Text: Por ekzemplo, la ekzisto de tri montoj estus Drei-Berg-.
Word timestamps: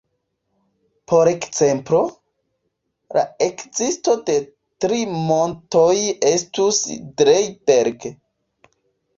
Por 1.11 1.29
ekzemplo, 1.31 1.99
la 3.17 3.23
ekzisto 3.47 4.15
de 4.31 4.39
tri 4.87 5.03
montoj 5.29 5.95
estus 6.33 6.81
Drei-Berg-. 7.25 8.11